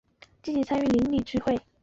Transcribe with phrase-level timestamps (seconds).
[0.41, 1.55] 积极参与邻里聚会